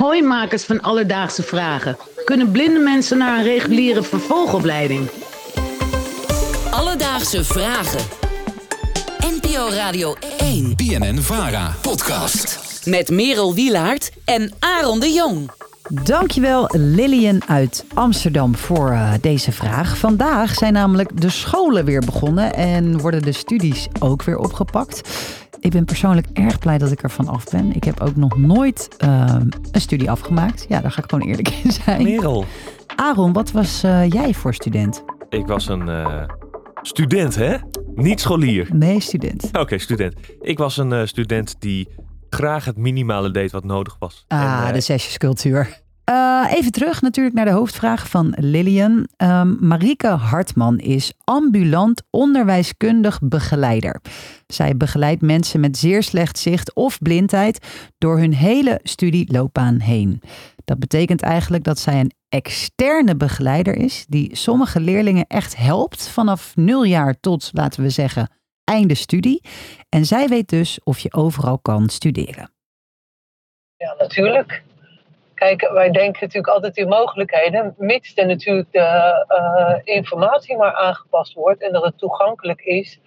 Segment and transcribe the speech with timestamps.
[0.00, 1.96] Hoi makers van Alledaagse Vragen.
[2.24, 5.08] Kunnen blinde mensen naar een reguliere vervolgopleiding?
[6.70, 8.00] Alledaagse Vragen.
[9.20, 10.76] NPO Radio 1.
[10.76, 11.74] BNN Vara.
[11.80, 12.60] Podcast.
[12.84, 15.50] Met Merel Wielaert en Aaron de Jong.
[16.04, 19.96] Dankjewel Lillian uit Amsterdam voor uh, deze vraag.
[19.96, 25.08] Vandaag zijn namelijk de scholen weer begonnen en worden de studies ook weer opgepakt.
[25.60, 27.74] Ik ben persoonlijk erg blij dat ik ervan af ben.
[27.74, 29.36] Ik heb ook nog nooit uh,
[29.72, 30.66] een studie afgemaakt.
[30.68, 32.02] Ja, daar ga ik gewoon eerlijk in zijn.
[32.02, 32.44] Merel.
[32.96, 35.04] Aaron, wat was uh, jij voor student?
[35.28, 36.22] Ik was een uh,
[36.82, 37.56] student, hè?
[37.94, 38.68] Niet scholier.
[38.72, 39.44] Nee, student.
[39.44, 40.14] Oké, okay, student.
[40.40, 41.88] Ik was een student die
[42.30, 44.24] graag het minimale deed wat nodig was.
[44.28, 45.80] Ah, en, de zesjescultuur.
[46.10, 49.06] Uh, even terug natuurlijk naar de hoofdvraag van Lillian.
[49.16, 54.00] Um, Marieke Hartman is ambulant onderwijskundig begeleider.
[54.52, 60.22] Zij begeleidt mensen met zeer slecht zicht of blindheid door hun hele studieloopbaan heen.
[60.64, 66.56] Dat betekent eigenlijk dat zij een externe begeleider is die sommige leerlingen echt helpt vanaf
[66.56, 68.30] nul jaar tot, laten we zeggen,
[68.64, 69.42] einde studie.
[69.88, 72.52] En zij weet dus of je overal kan studeren.
[73.76, 74.62] Ja, natuurlijk.
[75.34, 81.34] Kijk, wij denken natuurlijk altijd in mogelijkheden, mits er natuurlijk de uh, informatie maar aangepast
[81.34, 83.00] wordt en dat het toegankelijk is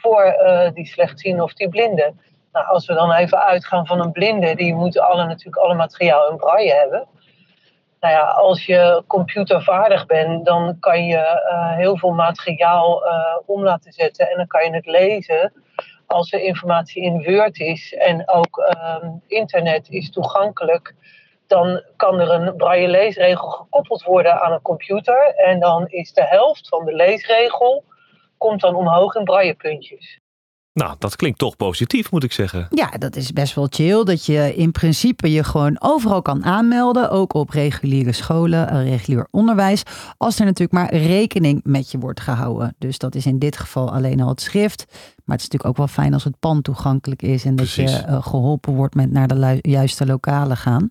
[0.00, 2.20] voor uh, die slechtzienden of die blinden.
[2.52, 6.30] Nou, als we dan even uitgaan van een blinde, die moeten alle natuurlijk alle materiaal
[6.30, 7.06] in braille hebben.
[8.00, 13.02] Nou ja, als je computervaardig bent, dan kan je uh, heel veel materiaal
[13.46, 15.52] om laten zetten en dan kan je het lezen
[16.06, 20.94] als er informatie in Word is en ook ehm, internet is toegankelijk
[21.48, 25.34] dan kan er een braille leesregel gekoppeld worden aan een computer.
[25.36, 27.84] En dan is de helft van de leesregel
[28.38, 30.18] komt dan omhoog in braillepuntjes.
[30.72, 32.66] Nou, dat klinkt toch positief, moet ik zeggen.
[32.70, 34.04] Ja, dat is best wel chill.
[34.04, 37.10] Dat je in principe je gewoon overal kan aanmelden.
[37.10, 39.82] Ook op reguliere scholen, regulier onderwijs.
[40.16, 42.74] Als er natuurlijk maar rekening met je wordt gehouden.
[42.78, 44.84] Dus dat is in dit geval alleen al het schrift.
[45.28, 47.82] Maar het is natuurlijk ook wel fijn als het pand toegankelijk is en dat je
[47.82, 50.90] uh, geholpen wordt met naar de juiste lokalen gaan.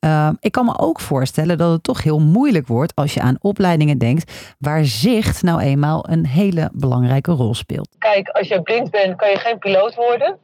[0.00, 3.36] Uh, ik kan me ook voorstellen dat het toch heel moeilijk wordt als je aan
[3.40, 7.88] opleidingen denkt waar zicht nou eenmaal een hele belangrijke rol speelt.
[7.98, 10.38] Kijk, als je blind bent, kan je geen piloot worden.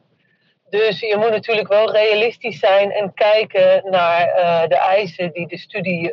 [0.69, 5.57] Dus je moet natuurlijk wel realistisch zijn en kijken naar uh, de eisen die de
[5.57, 6.11] studie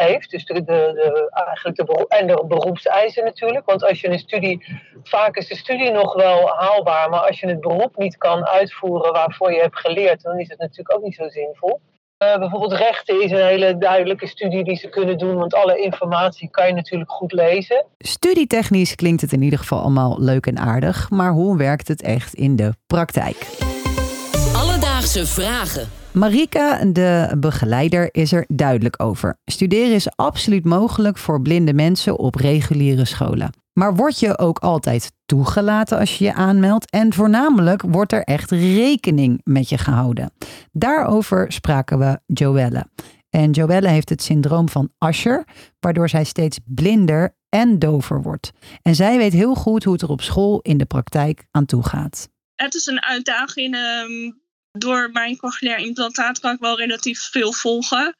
[0.00, 0.30] heeft.
[0.30, 3.66] Dus de, de, de, eigenlijk de en de beroepseisen natuurlijk.
[3.66, 4.64] Want als je een studie,
[5.02, 9.12] vaak is de studie nog wel haalbaar, maar als je het beroep niet kan uitvoeren
[9.12, 11.80] waarvoor je hebt geleerd, dan is het natuurlijk ook niet zo zinvol.
[12.24, 16.50] Uh, bijvoorbeeld rechten is een hele duidelijke studie die ze kunnen doen, want alle informatie
[16.50, 17.86] kan je natuurlijk goed lezen.
[17.98, 22.34] Studietechnisch klinkt het in ieder geval allemaal leuk en aardig, maar hoe werkt het echt
[22.34, 23.36] in de praktijk?
[24.56, 25.99] Alledaagse vragen.
[26.12, 29.38] Marika, de begeleider, is er duidelijk over.
[29.44, 33.52] Studeren is absoluut mogelijk voor blinde mensen op reguliere scholen.
[33.72, 36.90] Maar word je ook altijd toegelaten als je je aanmeldt?
[36.90, 40.32] En voornamelijk wordt er echt rekening met je gehouden.
[40.72, 42.86] Daarover spraken we Joelle.
[43.28, 45.44] En Joelle heeft het syndroom van Asher,
[45.80, 48.52] waardoor zij steeds blinder en dover wordt.
[48.82, 51.82] En zij weet heel goed hoe het er op school in de praktijk aan toe
[51.82, 52.28] gaat.
[52.54, 54.40] Het is een uitdaging um,
[54.72, 58.16] door mijn cochleair implantaat kan ik wel relatief veel volgen.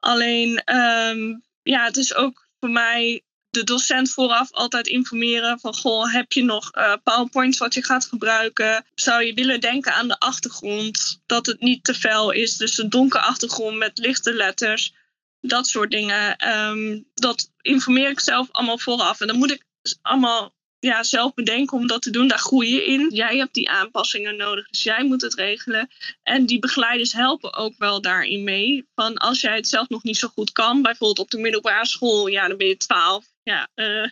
[0.00, 6.12] Alleen, um, ja, het is ook voor mij de docent vooraf altijd informeren van goh,
[6.12, 8.84] heb je nog uh, PowerPoints wat je gaat gebruiken?
[8.94, 12.90] Zou je willen denken aan de achtergrond, dat het niet te fel is, dus een
[12.90, 14.94] donkere achtergrond met lichte letters,
[15.40, 16.48] dat soort dingen.
[16.48, 19.64] Um, dat informeer ik zelf allemaal vooraf en dan moet ik
[20.02, 20.53] allemaal
[20.84, 22.28] ja, zelf bedenken om dat te doen.
[22.28, 23.10] Daar groei je in.
[23.12, 25.88] Jij hebt die aanpassingen nodig, dus jij moet het regelen.
[26.22, 28.88] En die begeleiders helpen ook wel daarin mee.
[28.94, 32.26] Van als jij het zelf nog niet zo goed kan, bijvoorbeeld op de middelbare school,
[32.26, 33.24] ja, dan ben je 12.
[33.42, 34.06] Ja, uh,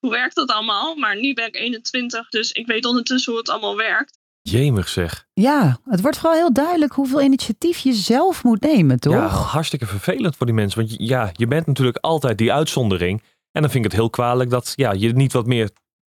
[0.00, 0.94] hoe werkt dat allemaal?
[0.94, 4.18] Maar nu ben ik 21, dus ik weet ondertussen hoe het allemaal werkt.
[4.42, 5.26] Jemig zeg.
[5.32, 9.12] Ja, het wordt vooral heel duidelijk hoeveel initiatief je zelf moet nemen, toch?
[9.12, 10.78] Ja, hartstikke vervelend voor die mensen.
[10.78, 13.22] Want ja, je bent natuurlijk altijd die uitzondering.
[13.52, 15.70] En dan vind ik het heel kwalijk dat ja, je niet wat meer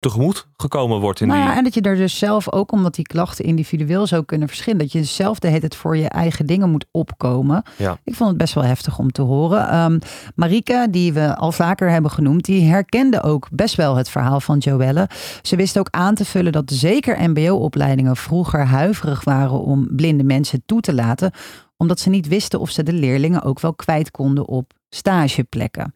[0.09, 1.21] tegemoet gekomen wordt.
[1.21, 1.57] In nou ja, die...
[1.57, 4.91] en dat je er dus zelf ook, omdat die klachten individueel zo kunnen verschillen, dat
[4.91, 7.63] je zelf de hele voor je eigen dingen moet opkomen.
[7.77, 7.97] Ja.
[8.03, 9.75] Ik vond het best wel heftig om te horen.
[9.75, 9.99] Um,
[10.35, 14.57] Marika, die we al vaker hebben genoemd, die herkende ook best wel het verhaal van
[14.57, 15.09] Joelle.
[15.41, 20.63] Ze wist ook aan te vullen dat zeker MBO-opleidingen vroeger huiverig waren om blinde mensen
[20.65, 21.31] toe te laten,
[21.77, 25.93] omdat ze niet wisten of ze de leerlingen ook wel kwijt konden op stageplekken.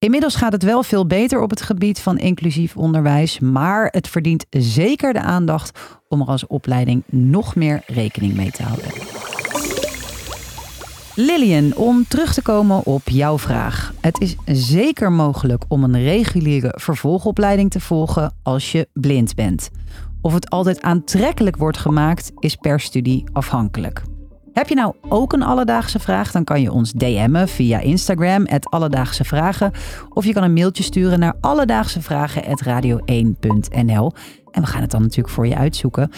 [0.00, 4.46] Inmiddels gaat het wel veel beter op het gebied van inclusief onderwijs, maar het verdient
[4.50, 5.78] zeker de aandacht
[6.08, 8.90] om er als opleiding nog meer rekening mee te houden.
[11.14, 13.94] Lillian, om terug te komen op jouw vraag.
[14.00, 14.36] Het is
[14.70, 19.70] zeker mogelijk om een reguliere vervolgopleiding te volgen als je blind bent.
[20.20, 24.02] Of het altijd aantrekkelijk wordt gemaakt, is per studie afhankelijk.
[24.58, 26.32] Heb je nou ook een alledaagse vraag?
[26.32, 29.72] Dan kan je ons DM'en via Instagram, Alledaagse Vragen.
[30.12, 34.12] Of je kan een mailtje sturen naar alledaagsevragen.radio1.nl.
[34.50, 36.10] En we gaan het dan natuurlijk voor je uitzoeken.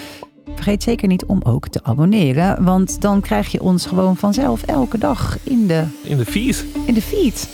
[0.55, 4.99] Vergeet zeker niet om ook te abonneren, want dan krijg je ons gewoon vanzelf elke
[4.99, 6.65] dag in de, In de feed.
[6.87, 7.49] in de feed.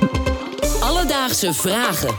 [0.88, 2.14] Alledaagse vragen.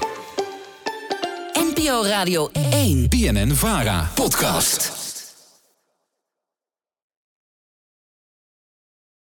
[1.53, 3.09] NPO Radio 1.
[3.09, 5.00] BNN Vara podcast.